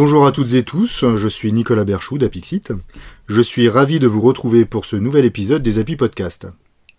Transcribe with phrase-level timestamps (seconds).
[0.00, 2.72] Bonjour à toutes et tous, je suis Nicolas Berchou d'Apixit.
[3.26, 6.46] Je suis ravi de vous retrouver pour ce nouvel épisode des Api Podcast.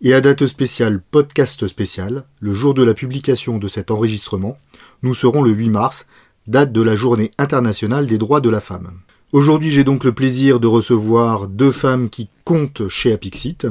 [0.01, 4.57] Et à date spéciale podcast spécial, le jour de la publication de cet enregistrement,
[5.01, 6.07] nous serons le 8 mars,
[6.45, 8.91] date de la journée internationale des droits de la femme.
[9.31, 13.65] Aujourd'hui j'ai donc le plaisir de recevoir deux femmes qui comptent chez Apixit,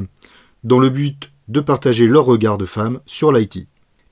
[0.63, 3.67] dans le but de partager leur regard de femme sur l'IT.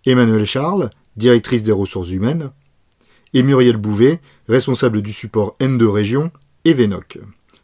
[0.05, 2.51] Emmanuelle Charles, directrice des ressources humaines,
[3.33, 6.31] et Muriel Bouvet, responsable du support N2 Région
[6.65, 7.19] et Vénoc.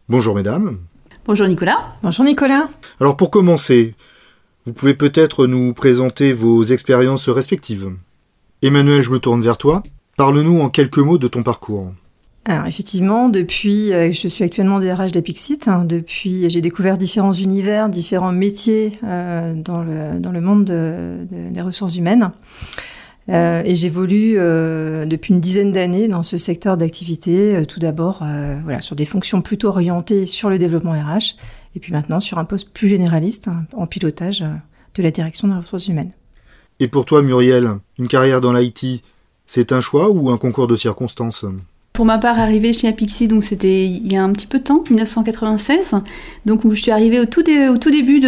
[0.10, 0.80] Bonjour mesdames.
[1.26, 1.96] Bonjour Nicolas.
[2.04, 2.70] Bonjour Nicolas.
[3.00, 3.96] Alors pour commencer,
[4.66, 7.92] vous pouvez peut-être nous présenter vos expériences respectives.
[8.62, 9.84] Emmanuel, je me tourne vers toi.
[10.18, 11.94] Parle-nous en quelques mots de ton parcours.
[12.46, 15.68] Alors effectivement, depuis, euh, je suis actuellement DRH d'Apixit.
[15.70, 21.62] Hein, depuis, j'ai découvert différents univers, différents métiers euh, dans, le, dans le monde des
[21.62, 22.32] ressources humaines.
[23.30, 28.22] Euh, et j'évolue euh, depuis une dizaine d'années dans ce secteur d'activité, euh, tout d'abord
[28.22, 31.38] euh, voilà, sur des fonctions plutôt orientées sur le développement RH,
[31.76, 34.42] et puis maintenant sur un poste plus généraliste hein, en pilotage
[34.96, 36.12] de la direction des ressources humaines.
[36.80, 39.04] Et pour toi, Muriel, une carrière dans l'IT,
[39.48, 41.46] c'est un choix ou un concours de circonstances?
[41.94, 44.64] Pour ma part, arrivée chez Apixi, donc c'était il y a un petit peu de
[44.64, 45.94] temps, 1996,
[46.48, 48.20] donc je suis arrivée au tout, début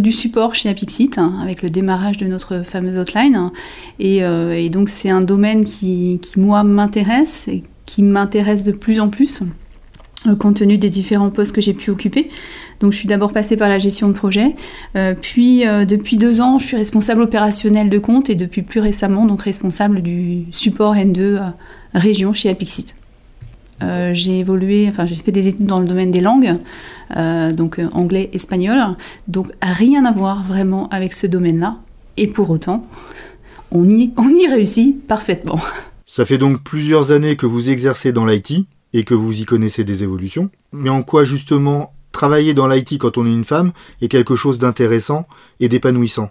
[0.00, 3.50] du support chez Apixit, hein, avec le démarrage de notre fameuse hotline.
[3.98, 8.72] Et, euh, et donc c'est un domaine qui, qui moi m'intéresse et qui m'intéresse de
[8.72, 9.42] plus en plus
[10.26, 12.30] euh, compte tenu des différents postes que j'ai pu occuper.
[12.80, 14.54] Donc je suis d'abord passée par la gestion de projet,
[14.96, 19.26] euh, puis depuis deux ans je suis responsable opérationnel de compte et depuis plus récemment
[19.26, 21.40] donc responsable du support N2 euh,
[21.92, 22.94] région chez Apixit.
[23.82, 26.58] Euh, j'ai évolué, enfin j'ai fait des études dans le domaine des langues,
[27.16, 28.78] euh, donc euh, anglais, espagnol,
[29.28, 31.76] donc rien à voir vraiment avec ce domaine-là.
[32.16, 32.86] Et pour autant,
[33.70, 35.58] on y, on y réussit parfaitement.
[36.06, 39.82] Ça fait donc plusieurs années que vous exercez dans l'IT et que vous y connaissez
[39.82, 40.50] des évolutions.
[40.72, 43.72] Mais en quoi justement travailler dans l'IT quand on est une femme
[44.02, 45.26] est quelque chose d'intéressant
[45.58, 46.30] et d'épanouissant?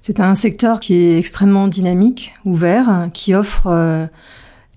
[0.00, 4.06] C'est un secteur qui est extrêmement dynamique, ouvert, qui offre euh,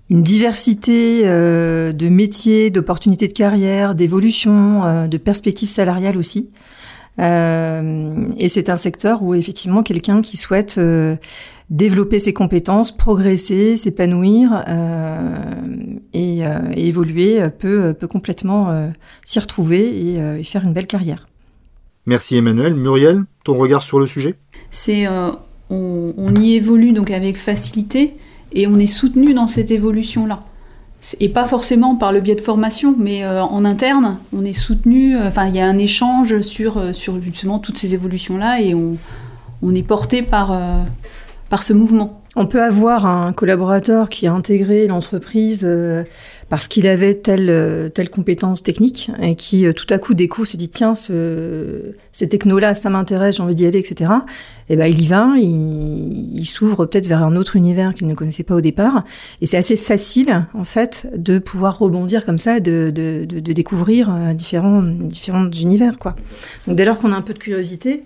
[0.08, 6.50] une diversité euh, de métiers, d'opportunités de carrière, d'évolution, euh, de perspectives salariales aussi.
[7.18, 11.16] Euh, et c'est un secteur où effectivement quelqu'un qui souhaite euh,
[11.70, 15.34] développer ses compétences, progresser, s'épanouir euh,
[16.12, 18.88] et, euh, et évoluer peut, peut complètement euh,
[19.24, 21.26] s'y retrouver et, euh, et faire une belle carrière.
[22.04, 22.74] Merci Emmanuel.
[22.74, 24.34] Muriel, ton regard sur le sujet?
[24.70, 25.30] C'est, euh,
[25.70, 28.14] on, on y évolue donc avec facilité
[28.56, 30.42] et on est soutenu dans cette évolution-là.
[31.20, 35.14] Et pas forcément par le biais de formation, mais euh, en interne, on est soutenu.
[35.14, 38.74] euh, Enfin, il y a un échange sur, euh, sur justement toutes ces évolutions-là et
[38.74, 38.96] on,
[39.62, 40.58] on est porté par,
[41.50, 42.22] par ce mouvement.
[42.38, 46.04] On peut avoir un collaborateur qui a intégré l'entreprise euh,
[46.50, 50.46] parce qu'il avait telle, euh, telle compétence technique et qui euh, tout à coup découvre,
[50.46, 54.10] se dit tiens, ce, ces technos-là, ça m'intéresse, j'ai envie d'y aller, etc.
[54.68, 58.14] Et ben il y va, il, il s'ouvre peut-être vers un autre univers qu'il ne
[58.14, 59.04] connaissait pas au départ.
[59.40, 63.52] Et c'est assez facile, en fait, de pouvoir rebondir comme ça, de, de, de, de
[63.54, 66.14] découvrir différents, différents univers, quoi.
[66.66, 68.04] Donc dès lors qu'on a un peu de curiosité,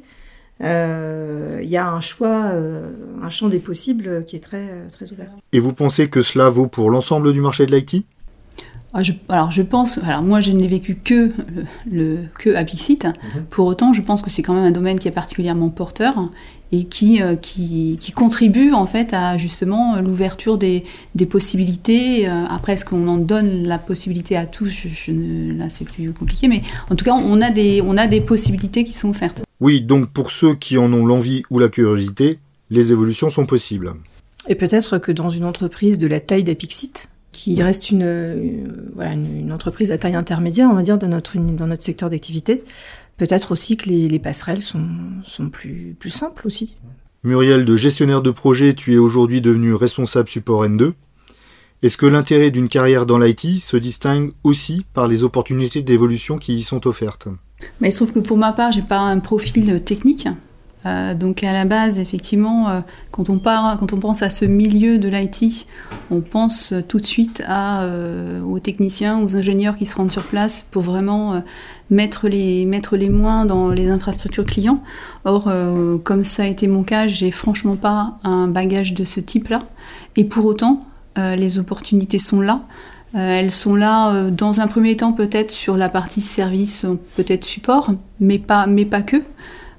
[0.63, 2.91] euh, il y a un choix, euh,
[3.23, 5.31] un champ des possibles qui est très, euh, très ouvert.
[5.53, 8.05] Et vous pensez que cela vaut pour l'ensemble du marché de l'IT
[8.93, 13.07] Ah, je- alors je pense, alors moi je n'ai vécu que le, le- que Apixit.
[13.49, 16.29] Pour autant, je pense que c'est quand même un domaine qui est particulièrement porteur
[16.73, 20.83] et qui euh, qui, qui contribue en fait à justement euh, l'ouverture des,
[21.15, 22.29] des possibilités.
[22.29, 24.69] Euh, Après, est-ce qu'on en donne la possibilité à tous?
[24.69, 27.97] Je, je ne, Là, c'est plus compliqué, mais en tout cas, on a des on
[27.97, 29.43] a des possibilités qui sont offertes.
[29.61, 32.39] Oui, donc pour ceux qui en ont l'envie ou la curiosité,
[32.71, 33.93] les évolutions sont possibles.
[34.49, 38.65] Et peut-être que dans une entreprise de la taille d'Apixit, qui reste une, euh,
[38.95, 41.85] voilà, une, une entreprise à taille intermédiaire, on va dire, dans notre, uni- dans notre
[41.85, 42.65] secteur d'activité,
[43.17, 44.87] peut-être aussi que les, les passerelles sont,
[45.25, 46.77] sont plus, plus simples aussi.
[47.23, 50.93] Muriel, de gestionnaire de projet, tu es aujourd'hui devenu responsable support N2.
[51.83, 56.55] Est-ce que l'intérêt d'une carrière dans l'IT se distingue aussi par les opportunités d'évolution qui
[56.57, 57.29] y sont offertes?
[57.81, 60.29] Mais sauf que pour ma part, j'ai pas un profil technique.
[60.87, 62.81] Euh, donc à la base, effectivement, euh,
[63.11, 65.67] quand on part, quand on pense à ce milieu de l'IT,
[66.11, 70.13] on pense euh, tout de suite à, euh, aux techniciens, aux ingénieurs qui se rendent
[70.13, 71.43] sur place pour vraiment
[71.91, 74.83] mettre les mettre les moins dans les infrastructures clients.
[75.25, 75.53] Or,
[76.05, 79.63] comme ça a été mon cas, j'ai franchement pas un bagage de ce type-là.
[80.17, 80.87] Et pour autant,
[81.17, 82.63] les opportunités sont là.
[83.17, 86.87] Euh, elles sont là euh, dans un premier temps peut-être sur la partie service,
[87.17, 89.17] peut-être support, mais pas, mais pas que.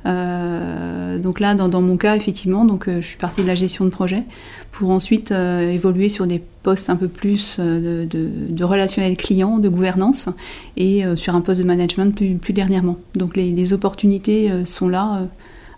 [0.06, 4.24] Donc là, dans, mon cas, effectivement, donc je suis partie de la gestion de projet
[4.71, 10.30] pour ensuite évoluer sur des postes un peu plus de, relationnel client, de gouvernance
[10.77, 12.98] et sur un poste de management plus, dernièrement.
[13.15, 15.27] Donc les, les opportunités sont là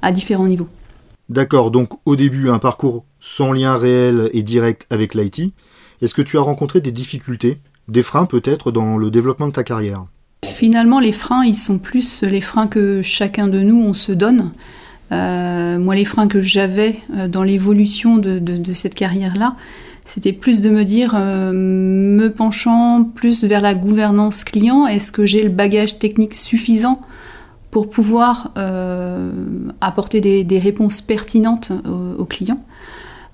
[0.01, 0.69] à différents niveaux.
[1.29, 5.53] D'accord, donc au début un parcours sans lien réel et direct avec l'IT.
[6.01, 9.63] Est-ce que tu as rencontré des difficultés, des freins peut-être dans le développement de ta
[9.63, 10.05] carrière?
[10.53, 14.51] Finalement, les freins, ils sont plus les freins que chacun de nous, on se donne.
[15.11, 19.55] Euh, moi, les freins que j'avais euh, dans l'évolution de, cette carrière-là,
[20.05, 25.25] c'était plus de me dire, euh, me penchant plus vers la gouvernance client, est-ce que
[25.25, 27.01] j'ai le bagage technique suffisant
[27.71, 28.53] pour pouvoir
[29.81, 31.71] apporter des, réponses pertinentes
[32.19, 32.63] aux clients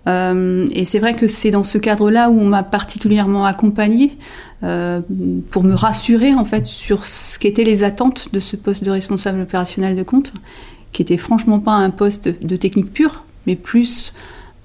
[0.10, 4.18] euh, et c'est vrai que c'est dans ce cadre-là où on m'a particulièrement accompagnée
[4.64, 5.02] euh,
[5.52, 9.42] pour me rassurer en fait sur ce qu'étaient les attentes de ce poste de responsable
[9.42, 10.34] opérationnel de compte,
[10.92, 14.14] qui était franchement pas un poste de technique pure, mais plus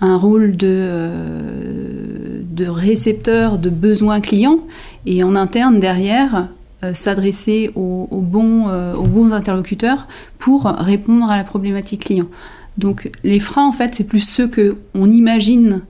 [0.00, 4.61] un rôle de, euh, récepteur de besoins clients
[5.06, 6.49] et en interne derrière
[6.93, 10.06] s'adresser aux bons interlocuteurs
[10.38, 12.26] pour répondre à la problématique client.
[12.78, 15.82] Donc les freins, en fait, c'est plus ceux que on imagine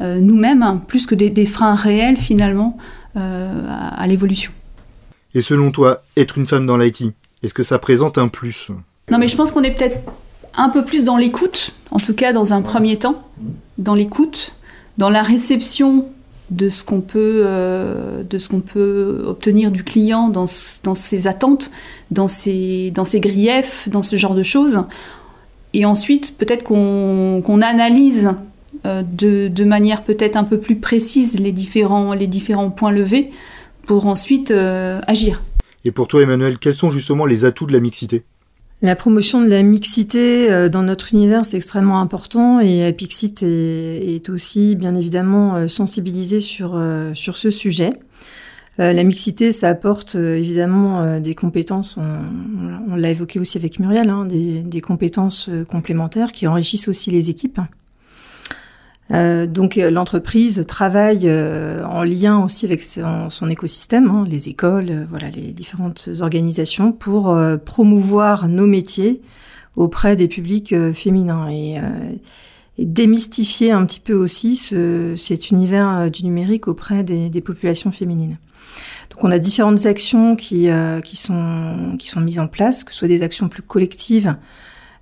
[0.00, 2.76] euh, nous-mêmes, hein, plus que des, freins réels finalement
[3.16, 4.52] euh, à, l'évolution.
[5.34, 8.68] Et selon toi, être une femme dans l'IT, est-ce que ça présente un plus?
[9.10, 9.98] Non, mais je pense qu'on est peut-être
[10.56, 13.22] un peu plus dans l'écoute, en tout cas dans un premier temps,
[13.78, 14.56] dans l'écoute,
[14.98, 16.06] dans la réception
[16.50, 20.46] de ce qu'on peut, euh, de ce qu'on peut obtenir du client dans,
[20.82, 21.70] dans ses attentes,
[22.10, 24.84] dans ses, dans ses griefs, dans ce genre de choses.
[25.74, 28.30] Et ensuite, peut-être qu'on analyse
[28.86, 33.30] euh, de, manière peut-être un peu plus précise les différents, les différents points levés
[33.84, 35.42] pour ensuite euh, agir.
[35.84, 38.22] Et pour toi, Emmanuel, quels sont justement les atouts de la mixité?
[38.82, 44.14] La promotion de la mixité euh, dans notre univers, c'est extrêmement important et Apixit est,
[44.14, 46.80] est, aussi bien évidemment sensibilisé sur,
[47.14, 47.94] sur ce sujet.
[48.80, 53.78] Euh, la mixité, ça apporte euh, évidemment euh, des compétences, on, l'a évoqué aussi avec
[53.78, 57.60] Muriel, hein, des, compétences complémentaires qui enrichissent aussi les équipes.
[59.10, 66.08] donc l'entreprise travaille en lien aussi avec son, écosystème, hein, les écoles, voilà les différentes
[66.20, 69.22] organisations pour promouvoir nos métiers
[69.74, 71.76] auprès des publics féminins et,
[72.78, 74.56] démystifier un petit peu aussi
[75.16, 78.36] cet univers du numérique auprès des populations féminines.
[79.14, 82.92] Donc on a différentes actions qui, euh, qui, sont, qui sont mises en place, que
[82.92, 84.34] ce soit des actions plus collectives,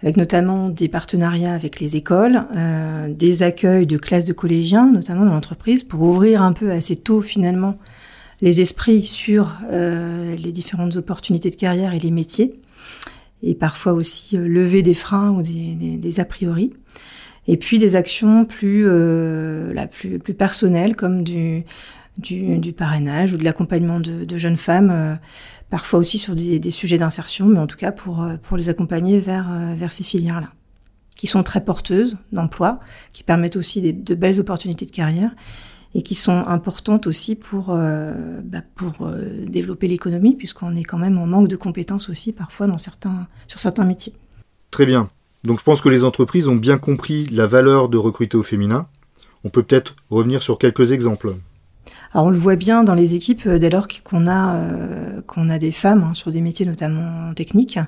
[0.03, 5.25] avec notamment des partenariats avec les écoles, euh, des accueils de classes de collégiens, notamment
[5.25, 7.79] dans l'entreprise, pour ouvrir un peu assez tôt finalement
[8.41, 12.61] les esprits sur euh, les différentes opportunités de carrière et les métiers,
[13.43, 16.73] et parfois aussi lever des freins ou des, des, a priori.
[17.49, 18.87] Et puis des actions plus,
[19.73, 21.65] la plus, plus personnelles, comme du
[22.19, 25.15] du, parrainage ou de l'accompagnement de, jeunes femmes, euh,
[25.71, 29.47] parfois aussi sur des, sujets d'insertion, mais en tout cas pour, euh, les accompagner vers,
[29.51, 30.53] euh, vers ces filières-là,
[31.17, 32.81] qui sont très porteuses d'emploi,
[33.13, 35.35] qui permettent aussi de belles opportunités de carrière
[35.95, 38.63] et qui sont importantes aussi pour, bah,
[39.47, 43.61] développer l'économie, puisqu'on est quand même en manque de compétences aussi parfois dans certains, sur
[43.61, 44.15] certains métiers.
[44.71, 45.09] Très bien.
[45.45, 48.87] Donc je pense que les entreprises ont bien compris la valeur de recruter au féminin.
[49.45, 51.35] On peut peut-être revenir sur quelques exemples.
[52.13, 55.49] Alors on le voit bien dans les équipes euh, dès lors qu'on a euh, qu'on
[55.49, 57.79] a des femmes hein, sur des métiers notamment techniques.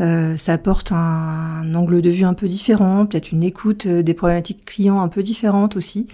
[0.00, 4.64] Euh, ça apporte un, angle de vue un peu différent, peut-être une écoute des problématiques
[4.64, 6.06] clients un peu différentes aussi.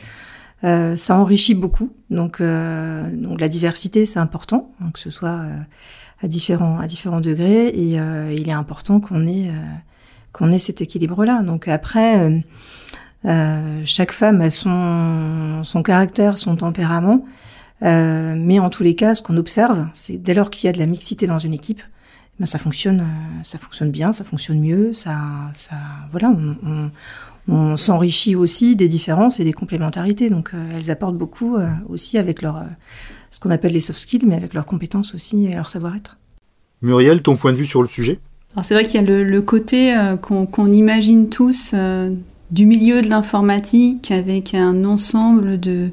[0.62, 5.40] ça enrichit beaucoup, donc, donc la diversité c'est important, que ce soit
[6.20, 8.00] à différents à différents degrés, et
[8.34, 9.52] il est important qu'on ait
[10.32, 11.42] qu'on ait cet équilibre-là.
[11.42, 12.42] Donc après,
[13.24, 17.24] euh, chaque femme a son, son caractère, son tempérament.
[17.82, 20.72] Euh, mais en tous les cas, ce qu'on observe, c'est dès lors qu'il y a
[20.72, 21.80] de la mixité dans une équipe,
[22.40, 25.16] ben ça fonctionne, euh, ça fonctionne bien, ça fonctionne mieux, ça,
[25.54, 25.76] ça,
[26.10, 26.90] voilà, on, on,
[27.46, 30.28] on s'enrichit aussi des différences et des complémentarités.
[30.28, 31.56] Donc, euh, elles apportent beaucoup
[31.88, 32.64] aussi avec leur,
[33.30, 36.16] ce qu'on appelle les soft skills, mais avec leurs compétences aussi et leur savoir-être.
[36.82, 38.18] Muriel, ton point de vue sur le sujet?
[38.54, 41.74] Alors c'est vrai qu'il y a le, le côté qu'on imagine tous
[42.50, 45.90] du milieu de l'informatique avec un ensemble de,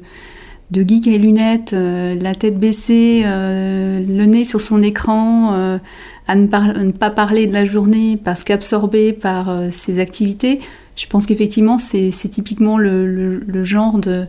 [0.70, 5.78] de geeks à lunettes, euh, la tête baissée, euh, le nez sur son écran, euh,
[6.26, 10.60] à, ne pas parler de la journée parce qu'absorbé par ses activités.
[10.96, 14.26] Je pense qu'effectivement, c'est typiquement le, le, genre de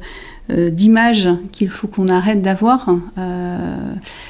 [0.49, 2.89] d'image qu'il faut qu'on arrête d'avoir.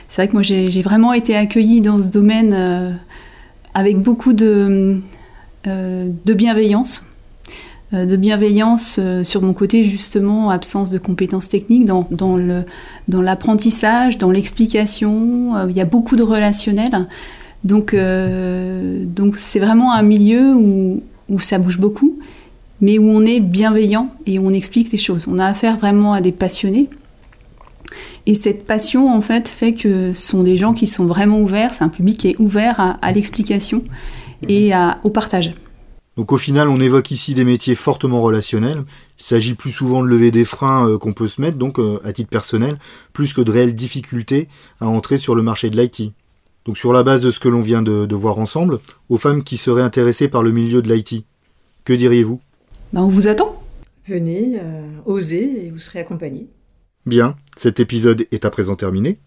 [0.08, 3.00] c'est vrai que moi, j'ai vraiment été accueillie dans ce domaine
[3.74, 5.01] avec beaucoup de
[5.66, 7.04] de bienveillance.
[7.94, 12.65] De bienveillance sur mon côté justement absence de compétences techniques dans, dans le
[13.08, 17.08] dans l'apprentissage dans l'explication il y a beaucoup de relationnel.
[17.63, 22.20] Donc donc c'est vraiment un milieu où, où ça bouge beaucoup
[22.82, 25.27] mais où on est bienveillant et où on explique les choses.
[25.27, 26.89] On a affaire vraiment à des passionnés.
[28.25, 31.74] Et cette passion, en fait, fait que ce sont des gens qui sont vraiment ouverts,
[31.74, 33.84] c'est un public qui est ouvert à, l'explication
[34.48, 34.72] et
[35.03, 35.53] au partage.
[36.17, 38.83] Donc au final, on évoque ici des métiers fortement relationnels.
[39.19, 42.00] Il s'agit plus souvent de lever des freins euh, qu'on peut se mettre, donc euh,
[42.03, 42.79] à titre personnel,
[43.13, 44.50] plus que de réelles difficultés
[44.81, 46.12] à entrer sur le marché de l'IT.
[46.65, 49.57] Donc sur la base de ce que l'on vient de, voir ensemble, aux femmes qui
[49.57, 51.24] seraient intéressées par le milieu de l'IT,
[51.86, 52.41] que diriez-vous?
[52.93, 53.62] Ben, On vous attend.
[54.07, 56.47] Venez, euh, osez et vous serez accompagnés.
[57.05, 59.19] Bien, cet épisode est à présent terminé.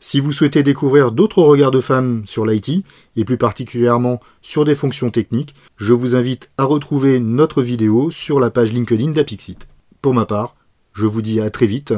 [0.00, 2.84] Si vous souhaitez découvrir d'autres regards de femmes sur l'IT,
[3.16, 8.40] et plus particulièrement sur des fonctions techniques, je vous invite à retrouver notre vidéo sur
[8.40, 9.68] la page LinkedIn d'Apixit.
[10.02, 10.54] Pour ma part,
[10.92, 11.94] je vous dis à très vite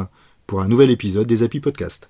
[0.47, 2.09] pour un nouvel épisode des Api Podcast.